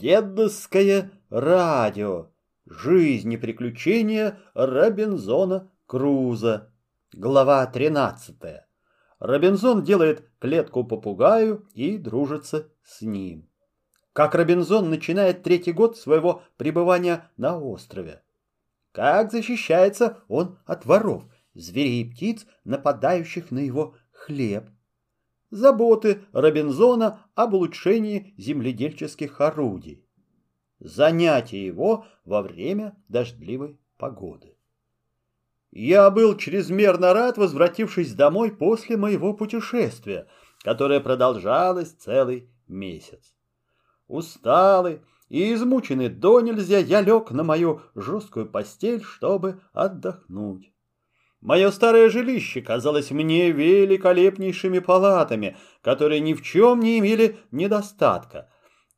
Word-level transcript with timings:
Дедовское 0.00 1.10
радио. 1.28 2.28
Жизнь 2.64 3.34
и 3.34 3.36
приключения 3.36 4.38
Робинзона 4.54 5.70
Круза. 5.86 6.72
Глава 7.12 7.66
13. 7.66 8.34
Робинзон 9.18 9.84
делает 9.84 10.26
клетку 10.38 10.84
попугаю 10.84 11.68
и 11.74 11.98
дружится 11.98 12.68
с 12.82 13.02
ним. 13.02 13.46
Как 14.14 14.34
Робинзон 14.34 14.88
начинает 14.88 15.42
третий 15.42 15.72
год 15.72 15.98
своего 15.98 16.44
пребывания 16.56 17.30
на 17.36 17.58
острове. 17.58 18.22
Как 18.92 19.30
защищается 19.30 20.16
он 20.28 20.58
от 20.64 20.86
воров, 20.86 21.24
зверей 21.52 22.04
и 22.04 22.10
птиц, 22.10 22.46
нападающих 22.64 23.50
на 23.50 23.58
его 23.58 23.96
хлеб 24.12 24.70
заботы 25.50 26.22
Робинзона 26.32 27.26
об 27.34 27.54
улучшении 27.54 28.34
земледельческих 28.36 29.40
орудий, 29.40 30.04
занятия 30.78 31.64
его 31.64 32.06
во 32.24 32.42
время 32.42 32.96
дождливой 33.08 33.78
погоды. 33.98 34.56
Я 35.72 36.10
был 36.10 36.36
чрезмерно 36.36 37.12
рад, 37.12 37.38
возвратившись 37.38 38.14
домой 38.14 38.50
после 38.50 38.96
моего 38.96 39.34
путешествия, 39.34 40.26
которое 40.62 41.00
продолжалось 41.00 41.92
целый 41.92 42.50
месяц. 42.66 43.34
Усталый 44.08 45.00
и 45.28 45.54
измученный 45.54 46.08
до 46.08 46.40
нельзя, 46.40 46.78
я 46.78 47.00
лег 47.00 47.30
на 47.30 47.44
мою 47.44 47.82
жесткую 47.94 48.46
постель, 48.46 49.02
чтобы 49.02 49.60
отдохнуть. 49.72 50.72
Мое 51.40 51.70
старое 51.70 52.10
жилище 52.10 52.60
казалось 52.60 53.10
мне 53.10 53.50
великолепнейшими 53.50 54.78
палатами, 54.78 55.56
которые 55.80 56.20
ни 56.20 56.34
в 56.34 56.42
чем 56.42 56.80
не 56.80 56.98
имели 56.98 57.38
недостатка. 57.50 58.50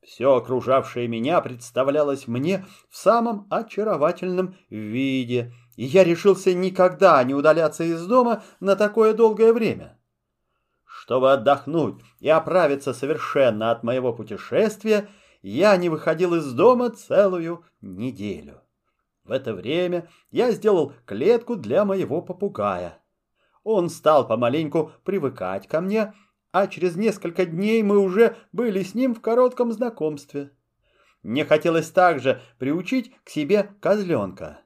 Все 0.03 0.35
окружавшее 0.35 1.07
меня 1.07 1.39
представлялось 1.39 2.27
мне 2.27 2.65
в 2.89 2.97
самом 2.97 3.47
очаровательном 3.49 4.57
виде, 4.69 5.53
и 5.77 5.85
я 5.85 6.03
решился 6.03 6.53
никогда 6.53 7.23
не 7.23 7.33
удаляться 7.33 7.85
из 7.85 8.05
дома 8.05 8.43
на 8.59 8.75
такое 8.75 9.13
долгое 9.13 9.53
время. 9.53 9.97
Чтобы 10.85 11.31
отдохнуть 11.31 12.01
и 12.19 12.27
оправиться 12.27 12.93
совершенно 12.93 13.71
от 13.71 13.83
моего 13.83 14.11
путешествия, 14.11 15.07
я 15.41 15.77
не 15.77 15.87
выходил 15.87 16.35
из 16.35 16.51
дома 16.51 16.89
целую 16.89 17.63
неделю. 17.81 18.61
В 19.23 19.31
это 19.31 19.53
время 19.53 20.09
я 20.31 20.51
сделал 20.51 20.93
клетку 21.05 21.55
для 21.55 21.85
моего 21.85 22.21
попугая. 22.21 22.99
Он 23.63 23.89
стал 23.89 24.27
помаленьку 24.27 24.91
привыкать 25.03 25.67
ко 25.67 25.79
мне, 25.79 26.13
а 26.51 26.67
через 26.67 26.95
несколько 26.95 27.45
дней 27.45 27.81
мы 27.83 27.97
уже 27.97 28.35
были 28.51 28.83
с 28.83 28.93
ним 28.93 29.15
в 29.15 29.21
коротком 29.21 29.71
знакомстве. 29.71 30.51
Мне 31.23 31.45
хотелось 31.45 31.89
также 31.89 32.41
приучить 32.59 33.13
к 33.23 33.29
себе 33.29 33.71
козленка. 33.79 34.59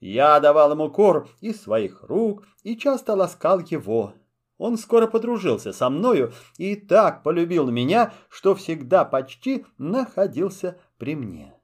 Я 0.00 0.38
давал 0.40 0.72
ему 0.72 0.90
корм 0.90 1.28
из 1.40 1.60
своих 1.60 2.02
рук 2.02 2.46
и 2.62 2.76
часто 2.76 3.14
ласкал 3.14 3.60
его. 3.60 4.14
Он 4.58 4.76
скоро 4.76 5.06
подружился 5.06 5.72
со 5.72 5.88
мною 5.88 6.32
и 6.56 6.74
так 6.74 7.22
полюбил 7.22 7.70
меня, 7.70 8.12
что 8.28 8.56
всегда 8.56 9.04
почти 9.04 9.64
находился 9.78 10.78
при 10.98 11.14
мне. 11.14 11.57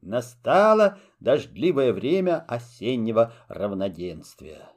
Настало 0.00 0.98
дождливое 1.18 1.92
время 1.92 2.44
осеннего 2.46 3.32
равноденствия. 3.48 4.68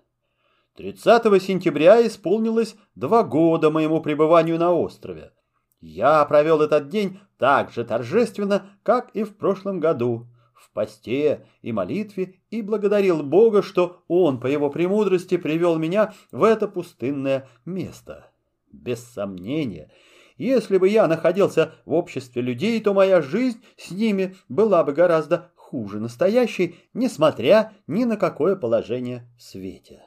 30 0.75 1.41
сентября 1.41 2.05
исполнилось 2.07 2.75
два 2.95 3.23
года 3.23 3.69
моему 3.69 4.01
пребыванию 4.01 4.57
на 4.57 4.73
острове. 4.73 5.31
Я 5.79 6.25
провел 6.25 6.61
этот 6.61 6.89
день 6.89 7.19
так 7.37 7.71
же 7.71 7.83
торжественно, 7.83 8.69
как 8.83 9.11
и 9.13 9.23
в 9.23 9.35
прошлом 9.37 9.79
году, 9.79 10.27
в 10.55 10.71
посте 10.71 11.45
и 11.61 11.71
молитве, 11.71 12.35
и 12.49 12.61
благодарил 12.61 13.21
Бога, 13.21 13.61
что 13.61 14.03
Он 14.07 14.39
по 14.39 14.47
Его 14.47 14.69
премудрости 14.69 15.37
привел 15.37 15.77
меня 15.77 16.13
в 16.31 16.43
это 16.43 16.67
пустынное 16.67 17.47
место. 17.65 18.30
Без 18.71 19.03
сомнения, 19.03 19.91
если 20.37 20.77
бы 20.77 20.87
я 20.87 21.07
находился 21.07 21.73
в 21.85 21.93
обществе 21.93 22.41
людей, 22.41 22.79
то 22.81 22.93
моя 22.93 23.21
жизнь 23.21 23.61
с 23.77 23.91
ними 23.91 24.35
была 24.49 24.83
бы 24.83 24.93
гораздо 24.93 25.51
хуже 25.55 25.99
настоящей, 25.99 26.75
несмотря 26.93 27.73
ни 27.87 28.05
на 28.05 28.17
какое 28.17 28.55
положение 28.55 29.27
в 29.37 29.43
свете. 29.43 30.03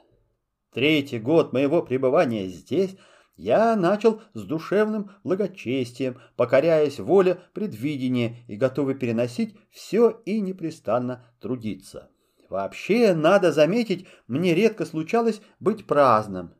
Третий 0.73 1.19
год 1.19 1.53
моего 1.53 1.81
пребывания 1.81 2.47
здесь 2.47 2.97
я 3.37 3.75
начал 3.75 4.21
с 4.33 4.43
душевным 4.43 5.11
благочестием, 5.23 6.19
покоряясь 6.35 6.99
воле 6.99 7.39
предвидения 7.53 8.37
и 8.47 8.55
готовый 8.55 8.95
переносить 8.95 9.55
все 9.71 10.21
и 10.25 10.39
непрестанно 10.39 11.25
трудиться. 11.39 12.09
Вообще, 12.49 13.13
надо 13.13 13.51
заметить, 13.51 14.07
мне 14.27 14.53
редко 14.53 14.85
случалось 14.85 15.41
быть 15.59 15.87
праздным. 15.87 16.53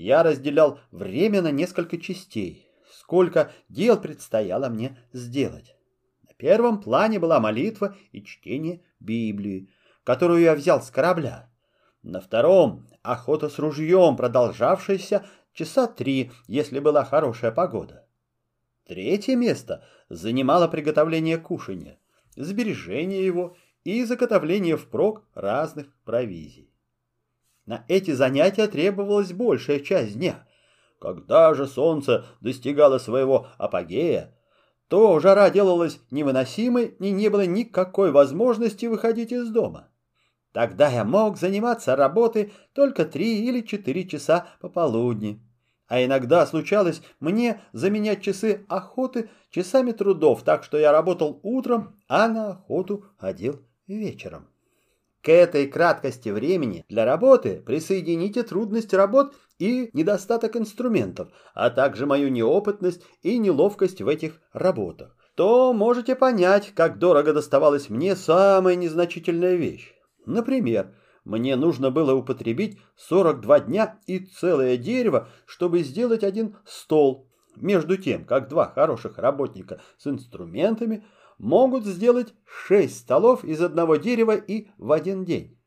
Я 0.00 0.22
разделял 0.22 0.78
время 0.92 1.42
на 1.42 1.50
несколько 1.50 1.98
частей 1.98 2.68
сколько 3.08 3.50
дел 3.70 3.98
предстояло 3.98 4.68
мне 4.68 4.98
сделать. 5.14 5.74
На 6.22 6.34
первом 6.34 6.80
плане 6.80 7.18
была 7.18 7.40
молитва 7.40 7.96
и 8.12 8.22
чтение 8.22 8.82
Библии, 9.00 9.70
которую 10.04 10.42
я 10.42 10.54
взял 10.54 10.82
с 10.82 10.90
корабля. 10.90 11.50
На 12.02 12.20
втором— 12.20 12.86
охота 13.02 13.48
с 13.48 13.58
ружьем, 13.58 14.16
продолжавшаяся 14.16 15.24
часа 15.54 15.86
три, 15.86 16.30
если 16.46 16.80
была 16.80 17.04
хорошая 17.04 17.50
погода. 17.50 18.06
Третье 18.86 19.34
место 19.34 19.84
занимало 20.10 20.68
приготовление 20.68 21.38
кушания, 21.38 21.98
сбережение 22.36 23.24
его 23.24 23.56
и 23.84 24.04
заготовление 24.04 24.76
впрок 24.76 25.24
разных 25.34 25.86
провизий. 26.04 26.67
На 27.68 27.84
эти 27.86 28.12
занятия 28.12 28.66
требовалась 28.66 29.34
большая 29.34 29.80
часть 29.80 30.14
дня, 30.14 30.46
когда 30.98 31.52
же 31.52 31.66
солнце 31.66 32.24
достигало 32.40 32.96
своего 32.96 33.48
апогея, 33.58 34.34
то 34.88 35.20
жара 35.20 35.50
делалась 35.50 36.00
невыносимой 36.10 36.96
и 36.98 37.10
не 37.10 37.28
было 37.28 37.44
никакой 37.44 38.10
возможности 38.10 38.86
выходить 38.86 39.32
из 39.32 39.50
дома. 39.50 39.90
Тогда 40.52 40.88
я 40.88 41.04
мог 41.04 41.36
заниматься 41.36 41.94
работой 41.94 42.54
только 42.72 43.04
три 43.04 43.46
или 43.46 43.60
четыре 43.60 44.08
часа 44.08 44.46
пополудни. 44.62 45.46
А 45.88 46.02
иногда 46.02 46.46
случалось 46.46 47.02
мне 47.20 47.60
заменять 47.74 48.22
часы 48.22 48.64
охоты 48.70 49.28
часами 49.50 49.92
трудов, 49.92 50.42
так 50.42 50.64
что 50.64 50.78
я 50.78 50.90
работал 50.90 51.38
утром, 51.42 52.00
а 52.08 52.28
на 52.28 52.52
охоту 52.52 53.04
ходил 53.18 53.60
вечером. 53.86 54.48
К 55.28 55.30
этой 55.30 55.66
краткости 55.66 56.30
времени 56.30 56.86
для 56.88 57.04
работы 57.04 57.60
присоедините 57.60 58.44
трудность 58.44 58.94
работ 58.94 59.34
и 59.58 59.90
недостаток 59.92 60.56
инструментов, 60.56 61.28
а 61.52 61.68
также 61.68 62.06
мою 62.06 62.30
неопытность 62.30 63.02
и 63.20 63.36
неловкость 63.36 64.00
в 64.00 64.08
этих 64.08 64.40
работах. 64.54 65.14
То 65.34 65.74
можете 65.74 66.16
понять, 66.16 66.72
как 66.74 66.98
дорого 66.98 67.34
доставалась 67.34 67.90
мне 67.90 68.16
самая 68.16 68.74
незначительная 68.74 69.56
вещь. 69.56 69.92
Например, 70.24 70.94
мне 71.26 71.56
нужно 71.56 71.90
было 71.90 72.14
употребить 72.14 72.78
42 72.96 73.60
дня 73.60 74.00
и 74.06 74.20
целое 74.20 74.78
дерево, 74.78 75.28
чтобы 75.44 75.80
сделать 75.80 76.24
один 76.24 76.56
стол. 76.64 77.27
Между 77.60 77.96
тем, 77.96 78.24
как 78.24 78.48
два 78.48 78.66
хороших 78.66 79.18
работника 79.18 79.80
с 79.96 80.06
инструментами– 80.06 81.04
могут 81.38 81.86
сделать 81.86 82.34
шесть 82.44 82.98
столов 82.98 83.44
из 83.44 83.62
одного 83.62 83.96
дерева 83.96 84.36
и 84.36 84.68
в 84.76 84.92
один 84.92 85.24
день. 85.24 85.58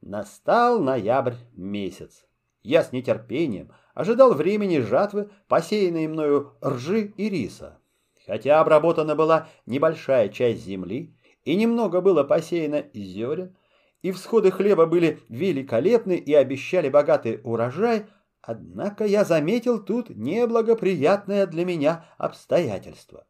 Настал 0.00 0.80
ноябрь 0.80 1.34
месяц. 1.54 2.26
Я 2.62 2.82
с 2.82 2.92
нетерпением 2.92 3.72
ожидал 3.94 4.34
времени 4.34 4.78
жатвы, 4.78 5.30
посеянной 5.48 6.08
мною 6.08 6.54
ржи 6.64 7.12
и 7.16 7.28
риса. 7.28 7.78
Хотя 8.26 8.60
обработана 8.60 9.14
была 9.14 9.48
небольшая 9.66 10.28
часть 10.28 10.64
земли, 10.64 11.16
и 11.44 11.56
немного 11.56 12.00
было 12.00 12.22
посеяно 12.22 12.84
зерен, 12.94 13.56
и 14.00 14.10
всходы 14.12 14.50
хлеба 14.50 14.86
были 14.86 15.20
великолепны 15.28 16.16
и 16.16 16.32
обещали 16.34 16.88
богатый 16.88 17.40
урожай, 17.44 18.06
однако 18.42 19.06
я 19.06 19.24
заметил 19.24 19.82
тут 19.82 20.10
неблагоприятное 20.10 21.46
для 21.46 21.64
меня 21.64 22.04
обстоятельство. 22.18 23.26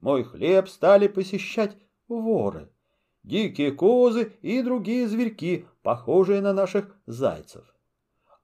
Мой 0.00 0.24
хлеб 0.24 0.68
стали 0.68 1.08
посещать 1.08 1.76
воры, 2.08 2.70
дикие 3.22 3.72
козы 3.72 4.32
и 4.42 4.62
другие 4.62 5.08
зверьки, 5.08 5.66
похожие 5.82 6.40
на 6.40 6.52
наших 6.52 6.96
зайцев. 7.06 7.64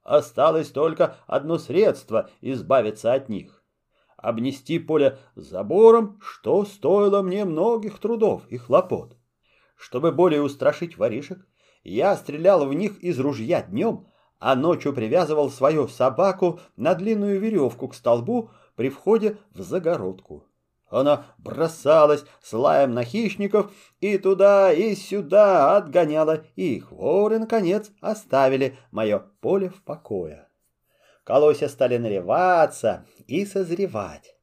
Осталось 0.02 0.70
только 0.70 1.16
одно 1.26 1.58
средство 1.58 2.30
избавиться 2.40 3.12
от 3.12 3.28
них— 3.28 3.62
обнести 4.16 4.78
поле 4.78 5.18
забором, 5.34 6.18
что 6.20 6.64
стоило 6.64 7.22
мне 7.22 7.44
многих 7.44 7.98
трудов 7.98 8.46
и 8.48 8.56
хлопот. 8.56 9.16
Чтобы 9.76 10.12
более 10.12 10.42
устрашить 10.42 10.98
воришек, 10.98 11.46
я 11.82 12.14
стрелял 12.16 12.66
в 12.66 12.74
них 12.74 12.98
из 13.02 13.18
ружья 13.18 13.62
днем, 13.62 14.06
а 14.40 14.56
ночью 14.56 14.92
привязывал 14.92 15.50
свою 15.50 15.86
собаку 15.86 16.58
на 16.76 16.94
длинную 16.94 17.38
веревку 17.38 17.88
к 17.88 17.94
столбу 17.94 18.50
при 18.74 18.88
входе 18.88 19.36
в 19.54 19.60
загородку. 19.60 20.46
Она 20.88 21.26
бросалась 21.38 22.24
с 22.42 22.52
лаем 22.52 22.94
на 22.94 23.04
хищников 23.04 23.70
и 24.00 24.18
туда, 24.18 24.72
и 24.72 24.96
сюда 24.96 25.76
отгоняла 25.76 26.44
их. 26.56 26.90
Воры, 26.90 27.38
наконец, 27.38 27.92
оставили 28.00 28.76
мое 28.90 29.20
поле 29.40 29.68
в 29.68 29.82
покое. 29.82 30.48
Колосья 31.22 31.68
стали 31.68 31.96
наливаться 31.96 33.06
и 33.28 33.46
созревать. 33.46 34.34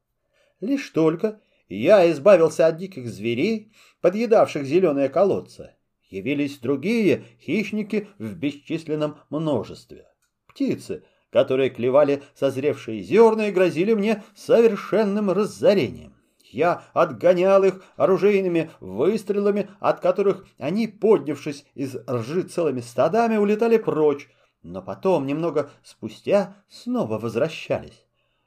Лишь 0.61 0.89
только 0.91 1.41
я 1.67 2.09
избавился 2.09 2.67
от 2.67 2.77
диких 2.77 3.09
зверей, 3.09 3.73
подъедавших 3.99 4.63
зеленые 4.63 5.09
колодцы, 5.09 5.75
явились 6.09 6.59
другие 6.59 7.23
хищники 7.41 8.07
в 8.17 8.33
бесчисленном 8.33 9.17
множестве. 9.29 10.07
Птицы, 10.47 11.03
которые 11.31 11.69
клевали 11.69 12.23
созревшие 12.35 13.01
зерна 13.01 13.49
и 13.49 13.51
грозили 13.51 13.93
мне 13.93 14.23
совершенным 14.35 15.31
разорением. 15.31 16.13
Я 16.49 16.83
отгонял 16.93 17.63
их 17.63 17.83
оружейными 17.97 18.71
выстрелами, 18.79 19.69
от 19.79 19.99
которых 19.99 20.47
они, 20.57 20.87
поднявшись 20.87 21.65
из 21.75 21.97
ржи 22.09 22.43
целыми 22.43 22.79
стадами, 22.79 23.35
улетали 23.35 23.77
прочь, 23.77 24.29
но 24.63 24.81
потом, 24.81 25.25
немного 25.25 25.69
спустя, 25.83 26.55
снова 26.69 27.19
возвращались. 27.19 28.05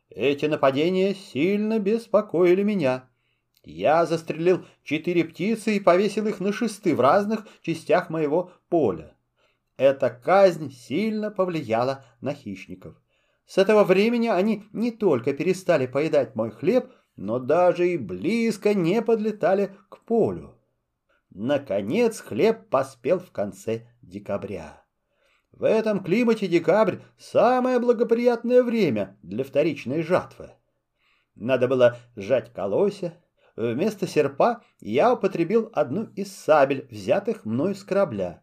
Эти 0.09 0.47
нападения 0.47 1.15
сильно 1.15 1.79
беспокоили 1.79 2.63
меня. 2.63 3.09
Я 3.63 4.07
застрелил 4.07 4.65
четыре 4.83 5.25
птицы 5.25 5.77
и 5.77 5.81
повесил 5.81 6.27
их 6.27 6.41
на 6.41 6.53
шесты 6.53 6.95
в 6.95 7.01
разных 7.01 7.47
частях 7.63 8.09
моего 8.11 8.53
поля. 8.69 9.15
Эта 9.77 10.11
казнь 10.11 10.71
сильно 10.73 11.31
повлияла 11.31 12.05
на 12.21 12.35
хищников. 12.35 13.01
С 13.47 13.59
этого 13.59 13.85
времени 13.85 14.29
они 14.29 14.65
не 14.73 14.91
только 14.91 15.33
перестали 15.33 15.87
поедать 15.87 16.35
мой 16.37 16.51
хлеб, 16.51 16.91
но 17.17 17.39
даже 17.39 17.89
и 17.89 17.99
близко 17.99 18.75
не 18.75 19.03
подлетали 19.03 19.77
к 19.89 20.05
полю. 20.05 20.57
Наконец 21.31 22.21
хлеб 22.21 22.69
поспел 22.69 23.19
в 23.19 23.31
конце 23.31 23.89
декабря. 24.03 24.85
В 25.53 25.65
этом 25.65 26.03
климате 26.03 26.49
декабрь– 26.49 26.97
самое 27.19 27.79
благоприятное 27.79 28.63
время 28.63 29.19
для 29.23 29.45
вторичной 29.45 30.03
жатвы. 30.03 30.51
Надо 31.35 31.69
было 31.69 31.99
сжать 32.17 32.53
колосья. 32.53 33.15
Вместо 33.57 34.07
серпа 34.07 34.63
я 34.81 35.13
употребил 35.13 35.71
одну 35.73 36.05
из 36.17 36.33
сабель, 36.33 36.87
взятых 36.91 37.45
мною 37.45 37.75
с 37.75 37.85
корабля. 37.85 38.43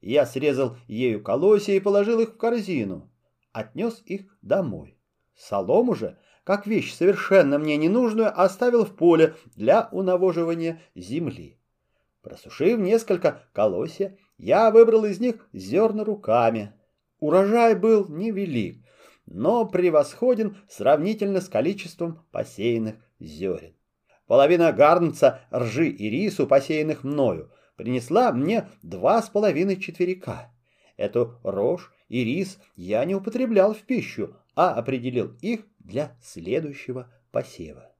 Я 0.00 0.26
срезал 0.26 0.76
ею 0.88 1.22
колосья 1.22 1.74
и 1.74 1.80
положил 1.80 2.20
их 2.20 2.30
в 2.30 2.36
корзину. 2.36 3.10
Отнес 3.52 4.02
их 4.04 4.36
домой. 4.42 4.98
Солому 5.34 5.94
же, 5.94 6.18
как 6.44 6.66
вещь 6.66 6.94
совершенно 6.94 7.58
мне 7.58 7.76
ненужную, 7.76 8.32
оставил 8.38 8.84
в 8.84 8.94
поле 8.94 9.34
для 9.54 9.88
унавоживания 9.92 10.80
земли. 10.94 11.58
Просушив 12.22 12.78
несколько 12.78 13.42
колосья, 13.52 14.16
я 14.38 14.70
выбрал 14.70 15.04
из 15.04 15.20
них 15.20 15.48
зерна 15.52 16.04
руками. 16.04 16.72
Урожай 17.18 17.74
был 17.74 18.08
невелик, 18.08 18.84
но 19.26 19.66
превосходен 19.66 20.56
сравнительно 20.68 21.40
с 21.40 21.48
количеством 21.48 22.26
посеянных 22.32 22.96
зерен. 23.20 23.74
Половина 24.32 24.72
гарнца 24.72 25.42
ржи 25.52 25.88
и 25.88 26.08
рису, 26.08 26.46
посеянных 26.46 27.04
мною, 27.04 27.50
принесла 27.76 28.32
мне 28.32 28.66
два 28.82 29.20
с 29.20 29.28
половиной 29.28 29.76
четверика. 29.76 30.50
Эту 30.96 31.38
рожь 31.42 31.92
и 32.08 32.24
рис 32.24 32.58
я 32.74 33.04
не 33.04 33.14
употреблял 33.14 33.74
в 33.74 33.80
пищу, 33.80 34.34
а 34.56 34.72
определил 34.72 35.36
их 35.42 35.66
для 35.80 36.16
следующего 36.22 37.12
посева. 37.30 37.94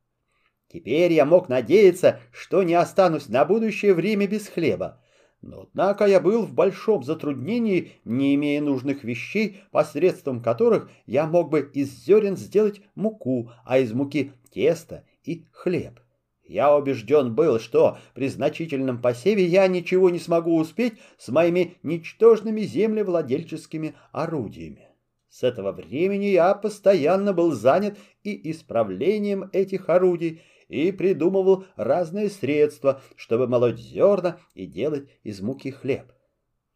Теперь 0.72 1.12
я 1.12 1.26
мог 1.26 1.50
надеяться, 1.50 2.18
что 2.32 2.62
не 2.62 2.76
останусь 2.76 3.28
на 3.28 3.44
будущее 3.44 3.92
время 3.92 4.26
без 4.26 4.48
хлеба. 4.48 5.02
Но, 5.42 5.64
однако, 5.64 6.06
я 6.06 6.18
был 6.18 6.46
в 6.46 6.54
большом 6.54 7.04
затруднении, 7.04 7.92
не 8.06 8.36
имея 8.36 8.62
нужных 8.62 9.04
вещей, 9.04 9.60
посредством 9.70 10.40
которых 10.40 10.90
я 11.04 11.26
мог 11.26 11.50
бы 11.50 11.70
из 11.74 11.90
зерен 11.90 12.38
сделать 12.38 12.80
муку, 12.94 13.52
а 13.66 13.76
из 13.76 13.92
муки 13.92 14.32
тесто 14.50 15.04
и 15.24 15.44
хлеб. 15.52 16.00
Я 16.44 16.76
убежден 16.76 17.34
был, 17.34 17.60
что 17.60 17.98
при 18.14 18.28
значительном 18.28 19.00
посеве 19.00 19.44
я 19.44 19.66
ничего 19.68 20.10
не 20.10 20.18
смогу 20.18 20.56
успеть 20.56 20.94
с 21.16 21.28
моими 21.28 21.78
ничтожными 21.82 22.62
землевладельческими 22.62 23.94
орудиями. 24.10 24.88
С 25.28 25.42
этого 25.44 25.72
времени 25.72 26.26
я 26.26 26.54
постоянно 26.54 27.32
был 27.32 27.52
занят 27.52 27.96
и 28.22 28.50
исправлением 28.50 29.48
этих 29.52 29.88
орудий, 29.88 30.42
и 30.68 30.90
придумывал 30.90 31.66
разные 31.76 32.30
средства, 32.30 33.02
чтобы 33.16 33.46
молоть 33.46 33.78
зерна 33.78 34.38
и 34.54 34.66
делать 34.66 35.08
из 35.22 35.40
муки 35.42 35.70
хлеб. 35.70 36.10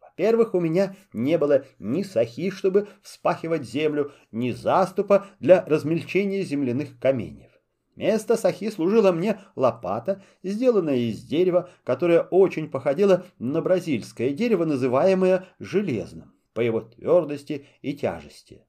Во-первых, 0.01 0.55
у 0.55 0.61
меня 0.61 0.97
не 1.13 1.39
было 1.39 1.65
ни 1.79 2.03
сахи, 2.03 2.51
чтобы 2.51 2.89
вспахивать 3.03 3.65
землю, 3.65 4.13
ни 4.33 4.51
заступа 4.51 5.27
для 5.41 5.65
размельчения 5.65 6.43
земляных 6.43 6.99
каменьев. 6.99 7.51
Вместо 7.97 8.37
сахи 8.37 8.71
служила 8.71 9.11
мне 9.11 9.41
лопата, 9.57 10.23
сделанная 10.43 10.97
из 10.97 11.23
дерева, 11.23 11.71
которое 11.83 12.21
очень 12.21 12.71
походило 12.71 13.25
на 13.39 13.63
бразильское 13.63 14.31
дерево, 14.31 14.67
называемое 14.67 15.47
железным, 15.59 16.35
по 16.53 16.61
его 16.61 16.83
твердости 16.83 17.67
и 17.81 17.95
тяжести. 17.95 18.67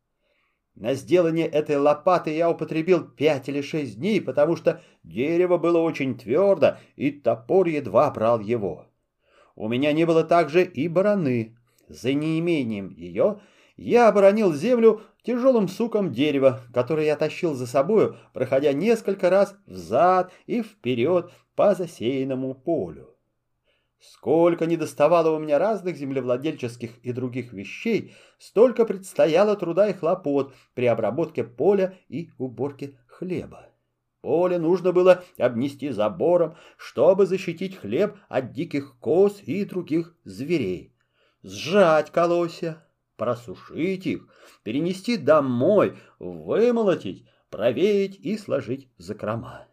На 0.75 0.93
сделание 0.93 1.47
этой 1.47 1.75
лопаты 1.75 2.35
я 2.35 2.49
употребил 2.49 3.03
пять 3.03 3.49
или 3.49 3.61
шесть 3.61 3.97
дней, 3.97 4.21
потому 4.21 4.55
что 4.55 4.81
дерево 5.03 5.57
было 5.57 5.79
очень 5.79 6.17
твердо, 6.17 6.77
и 6.95 7.11
топор 7.11 7.67
едва 7.67 8.09
брал 8.11 8.39
его. 8.39 8.85
У 9.55 9.67
меня 9.67 9.91
не 9.91 10.05
было 10.05 10.23
также 10.23 10.63
и 10.63 10.87
бараны. 10.87 11.57
За 11.89 12.13
неимением 12.13 12.89
ее 12.95 13.39
я 13.77 14.09
оборонил 14.09 14.53
землю 14.53 15.01
тяжелым 15.23 15.67
суком 15.67 16.11
дерева, 16.11 16.61
который 16.73 17.05
я 17.05 17.15
тащил 17.15 17.53
за 17.53 17.67
собою, 17.67 18.17
проходя 18.33 18.73
несколько 18.73 19.29
раз 19.29 19.55
взад 19.65 20.31
и 20.47 20.61
вперед 20.61 21.31
по 21.55 21.75
засеянному 21.75 22.55
полю. 22.55 23.13
Сколько 23.99 24.65
не 24.65 24.77
доставало 24.77 25.31
у 25.31 25.39
меня 25.39 25.57
разных 25.57 25.97
землевладельческих 25.97 26.97
и 27.03 27.11
других 27.11 27.53
вещей, 27.53 28.15
столько 28.37 28.85
предстояло 28.85 29.55
труда 29.55 29.89
и 29.89 29.93
хлопот 29.93 30.53
при 30.75 30.85
обработке 30.85 31.43
поля 31.43 31.97
и 32.07 32.29
уборке 32.37 32.97
хлеба. 33.07 33.69
Поле 34.21 34.59
нужно 34.59 34.91
было 34.91 35.23
обнести 35.37 35.89
забором, 35.89 36.55
чтобы 36.77 37.25
защитить 37.25 37.77
хлеб 37.77 38.17
от 38.29 38.51
диких 38.51 38.97
коз 38.99 39.41
и 39.43 39.65
других 39.65 40.15
зверей. 40.23 40.93
Сжать 41.43 42.11
колосья, 42.11 42.83
просушить 43.17 44.05
их, 44.05 44.27
перенести 44.63 45.17
домой, 45.17 45.97
вымолотить, 46.19 47.25
провеять 47.49 48.15
и 48.15 48.37
сложить 48.37 48.89
в 48.97 49.01
закрома. 49.01 49.67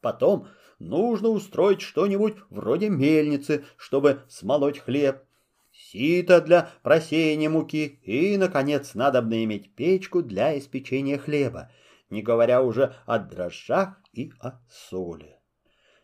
Потом 0.00 0.48
нужно 0.78 1.28
устроить 1.28 1.80
что-нибудь 1.80 2.36
вроде 2.50 2.88
мельницы, 2.88 3.64
чтобы 3.76 4.22
смолоть 4.28 4.78
хлеб, 4.78 5.22
сито 5.72 6.40
для 6.40 6.70
просеяния 6.82 7.48
муки 7.48 8.00
и, 8.02 8.36
наконец, 8.36 8.94
надобно 8.94 9.44
иметь 9.44 9.74
печку 9.74 10.22
для 10.22 10.58
испечения 10.58 11.18
хлеба, 11.18 11.70
не 12.10 12.22
говоря 12.22 12.62
уже 12.62 12.94
о 13.06 13.18
дрожжах 13.18 14.00
и 14.12 14.32
о 14.40 14.60
соли. 14.68 15.39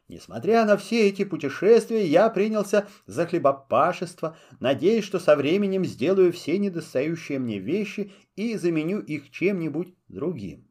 Несмотря 0.09 0.65
на 0.65 0.77
все 0.77 1.09
эти 1.09 1.25
путешествия, 1.25 2.07
я 2.07 2.31
принялся 2.31 2.87
за 3.07 3.27
хлебопашество, 3.27 4.37
надеясь, 4.61 5.05
что 5.05 5.19
со 5.19 5.35
временем 5.35 5.85
сделаю 5.85 6.33
все 6.33 6.59
недостающие 6.59 7.41
мне 7.41 7.59
вещи 7.59 8.13
и 8.37 8.57
заменю 8.57 9.01
их 9.01 9.31
чем-нибудь 9.33 9.95
другим. 10.07 10.69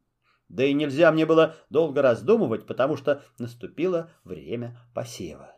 Да 0.48 0.64
и 0.64 0.72
нельзя 0.72 1.12
мне 1.12 1.26
было 1.26 1.56
долго 1.68 2.00
раздумывать, 2.00 2.66
потому 2.66 2.96
что 2.96 3.22
наступило 3.38 4.10
время 4.24 4.78
посева. 4.94 5.54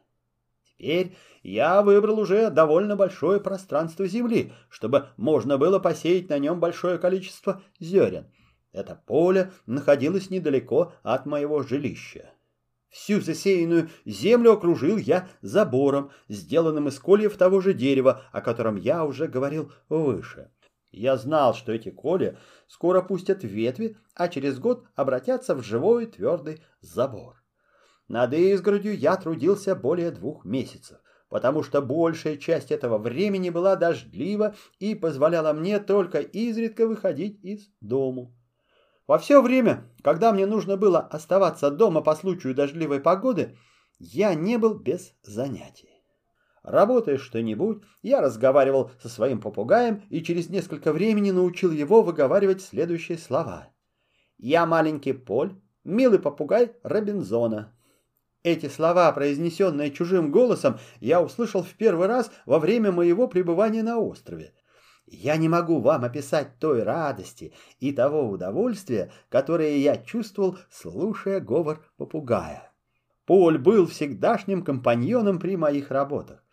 Теперь 0.64 1.16
я 1.42 1.82
выбрал 1.82 2.18
уже 2.18 2.50
довольно 2.50 2.97
большое 2.97 3.40
пространство 3.40 4.08
земли, 4.08 4.52
чтобы 4.70 5.08
можно 5.16 5.56
было 5.56 5.78
посеять 5.78 6.28
на 6.30 6.38
нем 6.38 6.58
большое 6.58 6.99
количество 6.99 7.62
зерен. 7.78 8.26
Это 8.73 9.00
поле 9.06 9.52
находилось 9.66 10.30
недалеко 10.30 10.94
от 11.02 11.26
моего 11.26 11.62
жилища. 11.62 12.32
Всю 12.90 13.21
засеянную 13.21 13.90
землю 14.04 14.52
окружил 14.52 14.97
я 14.97 15.28
забором, 15.42 16.11
сделанным 16.28 16.88
из 16.88 16.99
кольев 16.99 17.37
того 17.37 17.61
же 17.61 17.75
дерева, 17.75 18.23
о 18.33 18.40
котором 18.40 18.76
я 18.76 19.04
уже 19.04 19.28
говорил 19.28 19.71
выше. 19.88 20.50
Я 20.90 21.18
знал, 21.18 21.54
что 21.54 21.73
эти 21.73 21.90
коли 21.90 22.38
скоро 22.66 23.02
пустят 23.02 23.45
ветви, 23.45 23.99
а 24.14 24.28
через 24.28 24.59
год 24.59 24.87
обратятся 24.95 25.54
в 25.54 25.62
живой 25.62 26.07
твердый 26.07 26.62
забор. 26.80 27.42
Над 28.09 28.33
изгородью 28.33 28.97
я 28.97 29.16
трудился 29.16 29.75
более 29.76 30.11
двух 30.11 30.47
месяцев, 30.47 30.99
потому 31.28 31.62
что 31.62 31.83
большая 31.83 32.38
часть 32.38 32.73
этого 32.73 32.97
времени 32.97 33.50
была 33.50 33.76
дождлива 33.76 34.54
и 34.78 34.95
позволяла 34.95 35.52
мне 35.52 35.78
только 35.78 36.21
изредка 36.21 36.87
выходить 36.87 37.38
из 37.45 37.68
дому. 37.83 38.35
Во 39.09 39.19
все 39.19 39.41
время, 39.41 39.91
когда 40.03 40.33
мне 40.35 40.45
нужно 40.45 40.77
было 40.77 41.00
оставаться 41.00 41.71
дома 41.71 42.03
по 42.03 42.15
случаю 42.15 42.55
дождливой 42.55 43.00
погоды, 43.00 43.57
я 43.99 44.35
не 44.35 44.59
был 44.59 44.75
без 44.75 45.15
занятий. 45.23 45.88
Работая 46.62 47.17
что-нибудь, 47.17 47.83
я 48.03 48.21
разговаривал 48.21 48.91
со 49.00 49.09
своим 49.09 49.41
попугаем 49.41 50.03
и 50.11 50.23
через 50.23 50.50
несколько 50.50 50.93
времени 50.93 51.31
научил 51.31 51.73
его 51.73 52.03
выговаривать 52.03 52.61
следующие 52.61 53.17
слова. 53.17 53.69
«Я 54.37 54.67
маленький 54.67 55.15
Поль, 55.15 55.59
милый 55.85 56.19
попугай 56.19 56.73
Робинзона». 56.83 57.75
Эти 58.43 58.69
слова, 58.69 59.11
произнесенные 59.12 59.91
чужим 59.91 60.31
голосом, 60.31 60.79
я 61.00 61.23
услышал 61.23 61.62
в 61.62 61.73
первый 61.75 62.09
раз 62.09 62.31
во 62.45 62.59
время 62.59 62.93
моего 62.93 63.27
пребывания 63.27 63.83
на 63.83 63.99
острове. 63.99 64.53
Я 65.11 65.37
не 65.37 65.49
могу 65.49 65.81
вам 65.81 66.05
описать 66.05 66.59
той 66.59 66.83
радости 66.83 67.55
и 67.81 67.93
того 67.93 68.29
удовольствия, 68.29 69.11
которое 69.31 69.79
я 69.79 69.97
чувствовал, 69.97 70.59
слушая 70.71 71.41
говор 71.41 71.81
попугая. 71.97 72.71
Поль 73.25 73.57
был 73.57 73.87
всегдашним 73.87 74.62
компаньоном 74.62 75.38
при 75.38 75.57
моих 75.57 75.91
работах. 75.91 76.45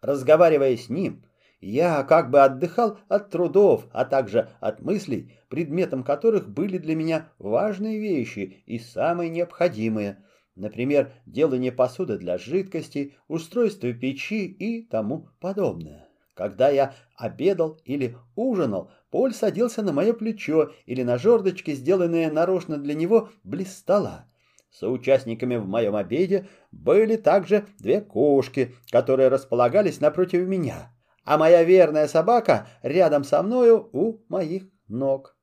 Разговаривая 0.00 0.76
с 0.76 0.88
ним, 0.88 1.24
я 1.60 2.02
как 2.02 2.30
бы 2.30 2.40
отдыхал 2.40 2.98
от 3.08 3.30
трудов, 3.30 3.86
а 3.92 4.06
также 4.06 4.48
от 4.60 4.80
мыслей, 4.80 5.34
предметом 5.48 6.02
которых 6.02 6.48
были 6.48 6.78
для 6.78 6.94
меня 6.94 7.28
важные 7.38 7.98
вещи 7.98 8.62
и 8.64 8.78
самые 8.78 9.28
необходимые, 9.28 10.24
например, 10.54 11.12
делание 11.26 11.72
посуды 11.72 12.16
для 12.16 12.38
жидкости, 12.38 13.16
устройство 13.26 13.92
печи 13.92 14.46
и 14.46 14.82
тому 14.86 15.28
подобное. 15.40 16.07
Когда 16.38 16.68
я 16.68 16.94
обедал 17.16 17.80
или 17.84 18.16
ужинал, 18.36 18.92
Поль 19.10 19.34
садился 19.34 19.82
на 19.82 19.92
мое 19.92 20.12
плечо 20.12 20.70
или 20.86 21.02
на 21.02 21.18
жердочке, 21.18 21.72
сделанные 21.72 22.30
нарочно 22.30 22.78
для 22.78 22.94
него, 22.94 23.30
близ 23.42 23.76
стола. 23.76 24.26
Соучастниками 24.70 25.56
в 25.56 25.66
моем 25.66 25.96
обеде 25.96 26.46
были 26.70 27.16
также 27.16 27.66
две 27.80 28.00
кошки, 28.00 28.76
которые 28.92 29.26
располагались 29.26 30.00
напротив 30.00 30.46
меня, 30.46 30.92
а 31.24 31.38
моя 31.38 31.64
верная 31.64 32.06
собака 32.06 32.68
рядом 32.84 33.24
со 33.24 33.42
мною 33.42 33.90
у 33.92 34.20
моих 34.28 34.62
ног. 34.86 35.36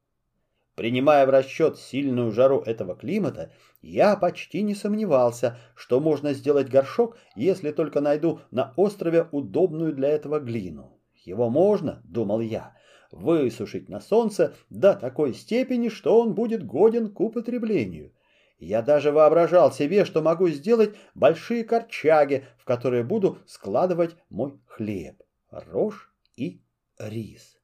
Принимая 0.76 1.26
в 1.26 1.30
расчет 1.30 1.78
сильную 1.78 2.32
жару 2.32 2.62
этого 2.62 2.96
климата, 2.96 3.52
я 3.86 4.16
почти 4.16 4.64
не 4.64 4.74
сомневался, 4.74 5.60
что 5.76 6.00
можно 6.00 6.34
сделать 6.34 6.70
горшок, 6.70 7.18
если 7.36 7.72
только 7.72 8.02
найду 8.02 8.40
на 8.50 8.74
острове 8.78 9.28
удобную 9.32 9.94
для 9.94 10.10
этого 10.10 10.40
глину. 10.40 11.00
Его 11.24 11.52
можно, 11.52 12.02
думал 12.04 12.40
я, 12.42 12.76
высушить 13.12 13.88
на 13.88 14.02
солнце 14.02 14.56
до 14.72 14.96
такой 14.96 15.36
степени, 15.36 15.90
что 15.90 16.20
он 16.20 16.34
будет 16.34 16.66
годен 16.66 17.14
к 17.14 17.20
употреблению. 17.22 18.12
Я 18.58 18.82
даже 18.82 19.12
воображал 19.12 19.72
себе, 19.72 20.04
что 20.04 20.24
могу 20.24 20.50
сделать 20.50 20.96
большие 21.14 21.64
корчаги, 21.64 22.46
в 22.58 22.66
которые 22.66 23.04
буду 23.04 23.38
складывать 23.46 24.16
мой 24.30 24.60
хлеб, 24.66 25.22
рожь 25.52 26.12
и 26.36 26.60
рис. 26.98 27.60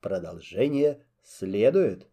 Продолжение 0.00 1.06
следует. 1.22 2.06